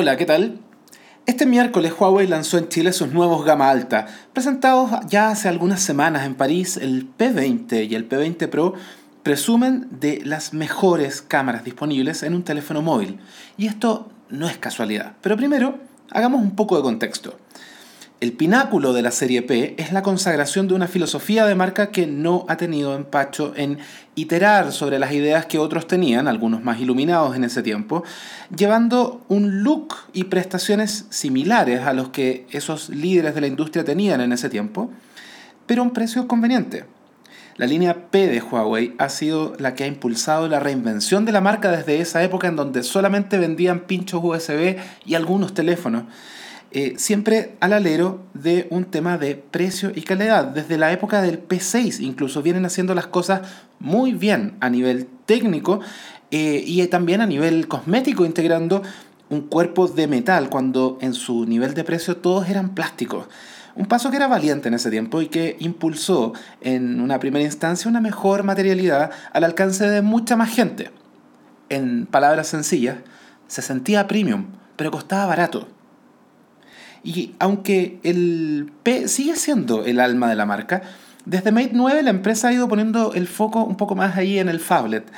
[0.00, 0.60] Hola, ¿qué tal?
[1.26, 6.24] Este miércoles Huawei lanzó en Chile sus nuevos gama alta, presentados ya hace algunas semanas
[6.24, 8.74] en París, el P20 y el P20 Pro
[9.24, 13.18] presumen de las mejores cámaras disponibles en un teléfono móvil.
[13.56, 15.16] Y esto no es casualidad.
[15.20, 15.80] Pero primero,
[16.12, 17.36] hagamos un poco de contexto.
[18.20, 22.08] El pináculo de la serie P es la consagración de una filosofía de marca que
[22.08, 23.78] no ha tenido empacho en
[24.16, 28.02] iterar sobre las ideas que otros tenían, algunos más iluminados en ese tiempo,
[28.56, 34.20] llevando un look y prestaciones similares a los que esos líderes de la industria tenían
[34.20, 34.90] en ese tiempo,
[35.66, 36.86] pero a un precio conveniente.
[37.56, 41.40] La línea P de Huawei ha sido la que ha impulsado la reinvención de la
[41.40, 44.76] marca desde esa época en donde solamente vendían pinchos USB
[45.06, 46.02] y algunos teléfonos
[46.70, 50.44] eh, siempre al alero de un tema de precio y calidad.
[50.44, 53.42] Desde la época del P6 incluso vienen haciendo las cosas
[53.78, 55.80] muy bien a nivel técnico
[56.30, 58.82] eh, y también a nivel cosmético, integrando
[59.30, 63.28] un cuerpo de metal cuando en su nivel de precio todos eran plásticos.
[63.74, 67.88] Un paso que era valiente en ese tiempo y que impulsó en una primera instancia
[67.88, 70.90] una mejor materialidad al alcance de mucha más gente.
[71.68, 72.96] En palabras sencillas,
[73.46, 75.68] se sentía premium, pero costaba barato.
[77.02, 80.82] Y aunque el P sigue siendo el alma de la marca,
[81.24, 84.48] desde Mate 9 la empresa ha ido poniendo el foco un poco más ahí en
[84.48, 85.10] el phablet.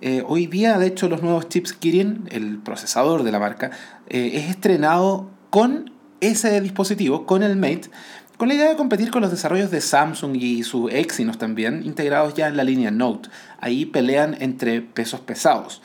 [0.00, 3.70] Eh, hoy día, de hecho, los nuevos chips Kirin, el procesador de la marca,
[4.08, 7.90] eh, es estrenado con ese dispositivo, con el Mate,
[8.36, 12.34] con la idea de competir con los desarrollos de Samsung y su Exynos también, integrados
[12.34, 13.28] ya en la línea Note.
[13.60, 15.82] Ahí pelean entre pesos pesados.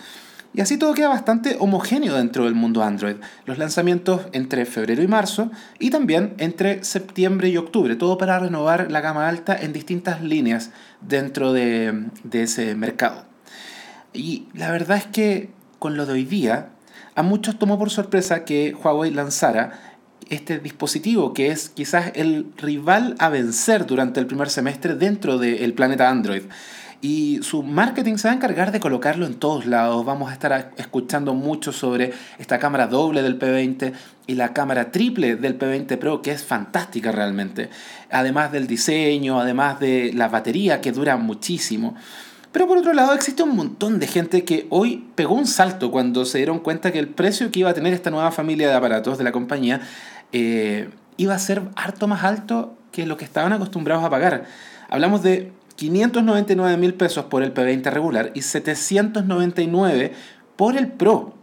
[0.55, 3.15] Y así todo queda bastante homogéneo dentro del mundo Android.
[3.45, 8.91] Los lanzamientos entre febrero y marzo y también entre septiembre y octubre, todo para renovar
[8.91, 10.69] la gama alta en distintas líneas
[11.01, 13.25] dentro de, ese mercado.
[14.13, 16.69] Y la verdad es que con lo de hoy día,
[17.15, 19.79] a muchos tomó por sorpresa que Huawei lanzara
[20.29, 25.73] este dispositivo que es quizás el rival a vencer durante el primer semestre dentro del
[25.73, 26.43] planeta Android.
[27.03, 30.05] Y su marketing se va a encargar de colocarlo en todos lados.
[30.05, 33.91] Vamos a estar escuchando mucho sobre esta cámara doble del P20
[34.25, 37.69] y la cámara triple del P20 Pro, que es fantástica realmente.
[38.09, 41.93] Además del diseño, además de la batería que dura muchísimo.
[42.53, 46.23] Pero por otro lado, existe un montón de gente que hoy pegó un salto cuando
[46.23, 49.17] se dieron cuenta que el precio que iba a tener esta nueva familia de aparatos
[49.17, 49.81] de la compañía
[50.31, 54.45] eh, iba a ser harto más alto que lo que estaban acostumbrados a pagar.
[54.89, 60.13] Hablamos de 599 mil pesos por el P20 regular y 799
[60.55, 61.33] por el Pro.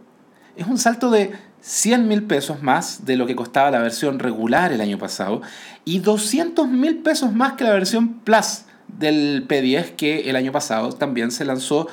[0.55, 1.31] Es un salto de
[1.61, 5.41] 100 mil pesos más de lo que costaba la versión regular el año pasado
[5.85, 10.91] y 200 mil pesos más que la versión Plus del P10 que el año pasado
[10.91, 11.87] también se lanzó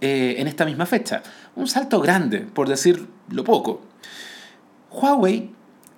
[0.00, 1.22] eh, en esta misma fecha.
[1.54, 3.82] Un salto grande, por decir lo poco.
[4.90, 5.50] Huawei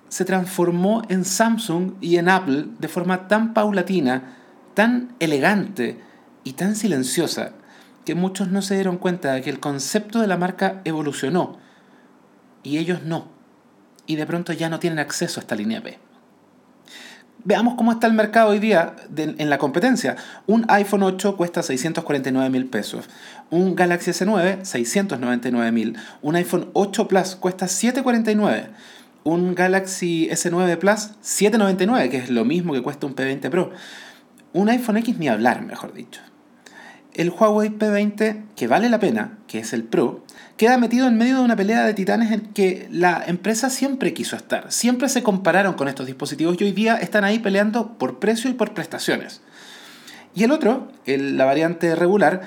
[0.07, 4.37] se transformó en Samsung y en Apple de forma tan paulatina
[4.75, 5.99] tan elegante
[6.43, 7.53] y tan silenciosa
[8.05, 11.57] que muchos no se dieron cuenta de que el concepto de la marca evolucionó
[12.61, 13.27] y ellos no.
[14.05, 15.97] Y de pronto ya no tienen acceso a esta línea B.
[17.43, 20.15] Veamos cómo está el mercado hoy día en la competencia.
[20.47, 23.07] Un iPhone 8 cuesta 649 mil pesos.
[23.51, 25.95] Un Galaxy S9, 699 mil.
[26.23, 28.69] Un iPhone 8 Plus cuesta 749.
[29.23, 33.71] Un Galaxy S9 Plus, 799, que es lo mismo que cuesta un P20 Pro.
[34.55, 36.21] Un iPhone X ni hablar, mejor dicho.
[37.13, 40.23] El Huawei P20, que vale la pena, que es el Pro,
[40.55, 44.37] queda metido en medio de una pelea de titanes en que la empresa siempre quiso
[44.37, 44.71] estar.
[44.71, 48.53] Siempre se compararon con estos dispositivos y hoy día están ahí peleando por precio y
[48.53, 49.41] por prestaciones.
[50.33, 52.43] Y el otro, la variante regular,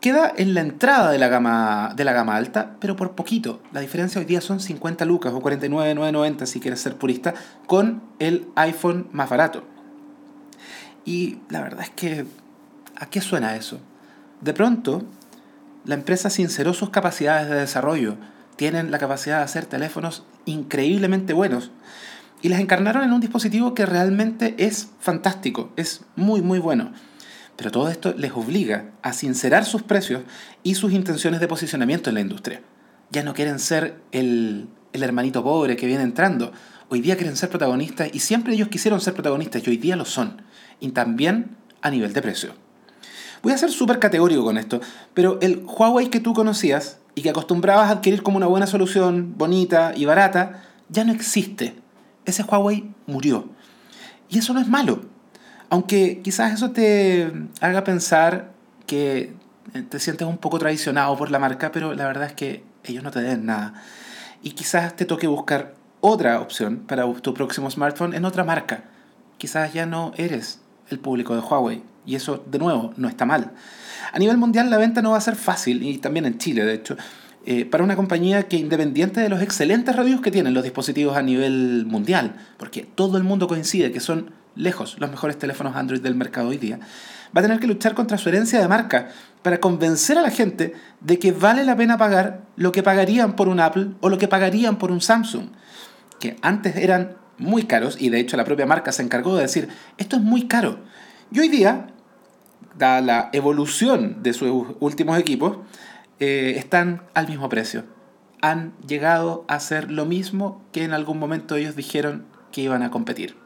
[0.00, 3.60] queda en la entrada de la, gama, de la gama alta, pero por poquito.
[3.72, 7.34] La diferencia hoy día son 50 lucas o 49,990 si quieres ser purista,
[7.66, 9.64] con el iPhone más barato.
[11.04, 12.26] Y la verdad es que,
[12.96, 13.80] ¿a qué suena eso?
[14.40, 15.04] De pronto,
[15.84, 18.16] la empresa sinceró sus capacidades de desarrollo.
[18.56, 21.70] Tienen la capacidad de hacer teléfonos increíblemente buenos.
[22.40, 26.92] Y las encarnaron en un dispositivo que realmente es fantástico, es muy, muy bueno.
[27.56, 30.22] Pero todo esto les obliga a sincerar sus precios
[30.62, 32.62] y sus intenciones de posicionamiento en la industria.
[33.10, 36.52] Ya no quieren ser el, el hermanito pobre que viene entrando.
[36.88, 40.04] Hoy día quieren ser protagonistas y siempre ellos quisieron ser protagonistas y hoy día lo
[40.04, 40.42] son
[40.82, 42.52] y también a nivel de precio.
[43.42, 44.80] Voy a ser súper categórico con esto,
[45.14, 49.34] pero el Huawei que tú conocías y que acostumbrabas a adquirir como una buena solución,
[49.38, 51.74] bonita y barata, ya no existe.
[52.24, 53.48] Ese Huawei murió.
[54.28, 55.02] Y eso no es malo.
[55.70, 58.52] Aunque quizás eso te haga pensar
[58.86, 59.34] que
[59.88, 63.10] te sientes un poco traicionado por la marca, pero la verdad es que ellos no
[63.10, 63.74] te den nada.
[64.44, 68.84] y quizás te toque buscar otra opción para tu próximo smartphone en otra marca.
[69.38, 70.61] Quizás ya no eres
[70.92, 73.52] el público de Huawei y eso de nuevo no está mal.
[74.12, 76.74] A nivel mundial la venta no va a ser fácil y también en Chile de
[76.74, 76.96] hecho.
[77.44, 81.22] Eh, para una compañía que independiente de los excelentes reviews que tienen los dispositivos a
[81.22, 86.14] nivel mundial, porque todo el mundo coincide que son lejos los mejores teléfonos Android del
[86.14, 86.78] mercado hoy día,
[87.36, 89.08] va a tener que luchar contra su herencia de marca
[89.42, 93.48] para convencer a la gente de que vale la pena pagar lo que pagarían por
[93.48, 95.46] un Apple o lo que pagarían por un Samsung,
[96.20, 99.68] que antes eran muy caros y de hecho la propia marca se encargó de decir,
[99.98, 100.78] esto es muy caro.
[101.30, 101.88] Y hoy día,
[102.76, 105.58] dada la evolución de sus últimos equipos,
[106.20, 107.84] eh, están al mismo precio.
[108.40, 112.90] Han llegado a ser lo mismo que en algún momento ellos dijeron que iban a
[112.90, 113.36] competir.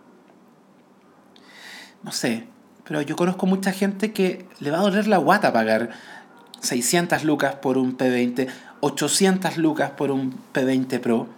[2.03, 2.47] No sé,
[2.85, 5.91] pero yo conozco mucha gente que le va a doler la guata pagar
[6.61, 8.49] 600 lucas por un P20,
[8.81, 11.29] 800 lucas por un P20 Pro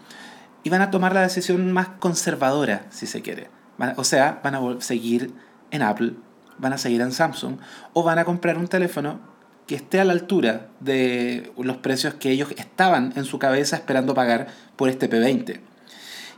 [0.62, 3.48] y van a tomar la decisión más conservadora, si se quiere.
[3.96, 5.32] O sea, van a seguir
[5.70, 6.14] en Apple,
[6.58, 7.58] van a seguir en Samsung
[7.92, 9.20] o van a comprar un teléfono
[9.66, 14.14] que esté a la altura de los precios que ellos estaban en su cabeza esperando
[14.14, 15.60] pagar por este P20.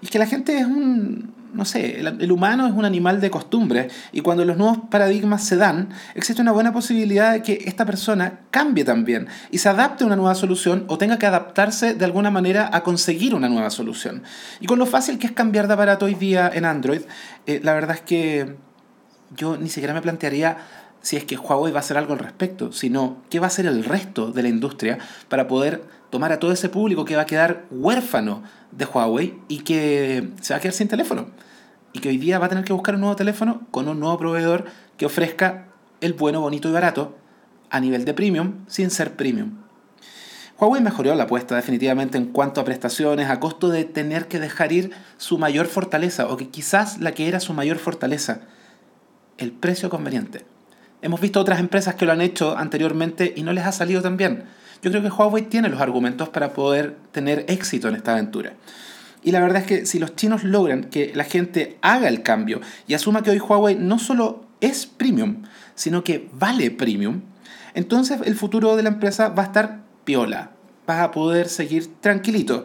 [0.01, 3.89] Y que la gente es un, no sé, el, humano es un animal de costumbre
[4.13, 8.41] y cuando los nuevos paradigmas se dan, existe una buena posibilidad de que esta persona
[8.51, 12.31] cambie también y se adapte a una nueva solución o tenga que adaptarse de alguna
[12.31, 14.23] manera a conseguir una nueva solución.
[14.61, 17.03] Y con lo fácil que es cambiar de aparato hoy día en Android,
[17.47, 18.57] eh, la verdad es que
[19.37, 20.59] yo ni siquiera me plantearía
[21.03, 23.67] si es que Huawei va a hacer algo al respecto, sino qué va a hacer
[23.67, 24.99] el resto de la industria
[25.29, 28.43] para poder tomar a todo ese público que va a quedar huérfano
[28.73, 31.29] de Huawei y que se va a quedar sin teléfono.
[31.93, 34.19] Y que hoy día va a tener que buscar un nuevo teléfono con un nuevo
[34.19, 34.67] proveedor
[34.97, 35.69] que ofrezca
[36.01, 37.17] el bueno, bonito y barato
[37.71, 39.59] a nivel de premium sin ser premium.
[40.59, 44.73] Huawei mejoró la apuesta definitivamente en cuanto a prestaciones, a costo de tener que dejar
[44.73, 48.43] ir su mayor fortaleza, o que quizás la que era su mayor fortaleza,
[49.39, 50.45] el precio conveniente.
[51.01, 54.19] Hemos visto otras empresas que lo han hecho anteriormente y no les ha salido tan
[54.19, 54.45] bien.
[54.83, 58.55] Yo creo que Huawei tiene los argumentos para poder tener éxito en esta aventura.
[59.23, 62.61] Y la verdad es que si los chinos logran que la gente haga el cambio
[62.87, 65.43] y asuma que hoy Huawei no solo es premium,
[65.75, 67.21] sino que vale premium,
[67.75, 70.53] entonces el futuro de la empresa va a estar piola.
[70.87, 72.65] Vas a poder seguir tranquilito.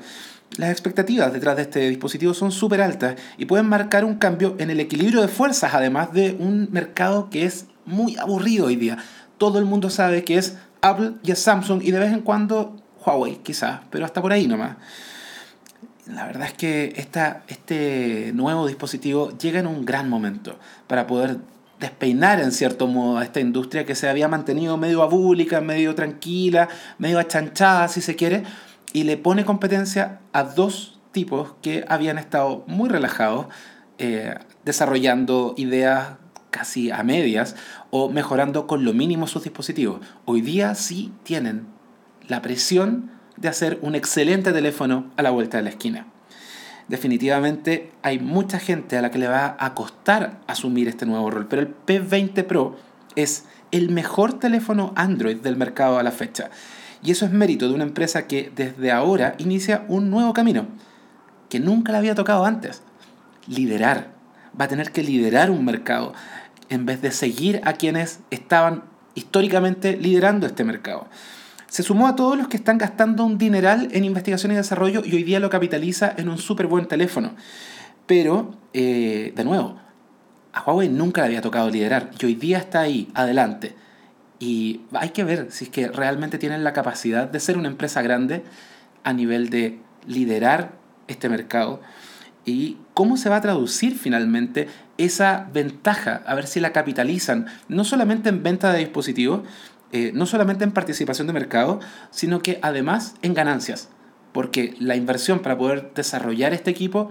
[0.57, 4.69] Las expectativas detrás de este dispositivo son súper altas y pueden marcar un cambio en
[4.69, 8.97] el equilibrio de fuerzas, además de un mercado que es muy aburrido hoy día.
[9.37, 10.55] Todo el mundo sabe que es
[10.89, 14.47] Apple y es Samsung y de vez en cuando Huawei, quizás, pero hasta por ahí
[14.47, 14.77] nomás.
[16.07, 21.39] La verdad es que esta, este nuevo dispositivo llega en un gran momento para poder
[21.79, 26.69] despeinar en cierto modo a esta industria que se había mantenido medio abúlica, medio tranquila,
[26.99, 28.43] medio achanchada si se quiere,
[28.93, 33.47] y le pone competencia a dos tipos que habían estado muy relajados,
[33.97, 36.17] eh, desarrollando ideas
[36.55, 37.57] casi a medias
[37.89, 39.99] o mejorando con lo mínimo sus dispositivos.
[40.23, 41.67] Hoy día sí tienen
[42.29, 46.07] la presión de hacer un excelente teléfono a la vuelta de la esquina.
[46.87, 51.47] Definitivamente hay mucha gente a la que le va a costar asumir este nuevo rol,
[51.49, 52.77] pero el P20 Pro
[53.17, 56.51] es el mejor teléfono Android del mercado a la fecha.
[57.03, 60.67] Y eso es mérito de una empresa que desde ahora inicia un nuevo camino,
[61.49, 62.81] que nunca le había tocado antes.
[63.45, 64.15] Liderar.
[64.57, 66.13] Va a tener que liderar un mercado
[66.69, 68.83] en vez de seguir a quienes estaban
[69.15, 71.07] históricamente liderando este mercado.
[71.67, 75.15] Se sumó a todos los que están gastando un dineral en investigación y desarrollo y
[75.15, 77.35] hoy día lo capitaliza en un súper buen teléfono.
[78.05, 79.77] Pero, eh, de nuevo,
[80.53, 83.75] a Huawei nunca le había tocado liderar y hoy día está ahí, adelante.
[84.39, 88.01] Y hay que ver si es que realmente tienen la capacidad de ser una empresa
[88.01, 88.43] grande
[89.03, 90.73] a nivel de liderar
[91.07, 91.81] este mercado
[92.45, 97.83] y cómo se va a traducir finalmente esa ventaja, a ver si la capitalizan, no
[97.83, 99.41] solamente en venta de dispositivos,
[99.91, 101.79] eh, no solamente en participación de mercado,
[102.11, 103.89] sino que además en ganancias,
[104.31, 107.09] porque la inversión para poder desarrollar este equipo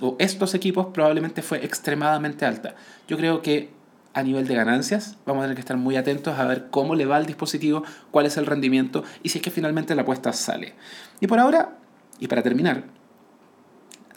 [0.00, 2.76] o estos equipos probablemente fue extremadamente alta.
[3.08, 3.70] Yo creo que
[4.14, 7.06] a nivel de ganancias vamos a tener que estar muy atentos a ver cómo le
[7.06, 10.74] va al dispositivo, cuál es el rendimiento y si es que finalmente la apuesta sale.
[11.20, 11.76] Y por ahora,
[12.18, 12.84] y para terminar,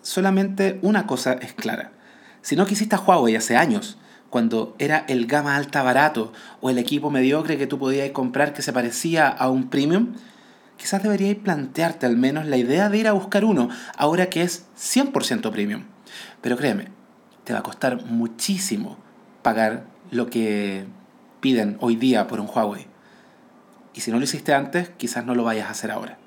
[0.02, 1.92] solamente una cosa es clara.
[2.42, 3.98] Si no quisiste a Huawei hace años,
[4.30, 6.32] cuando era el gama alta barato
[6.62, 10.14] o el equipo mediocre que tú podías comprar que se parecía a un premium,
[10.78, 14.66] quizás deberíais plantearte al menos la idea de ir a buscar uno ahora que es
[14.78, 15.84] 100% premium.
[16.42, 16.88] Pero créeme,
[17.44, 18.98] te va a costar muchísimo
[19.44, 20.86] pagar lo que
[21.42, 22.88] piden hoy día por un Huawei.
[23.94, 26.21] Y si no lo hiciste antes, quizás no lo vayas a hacer ahora.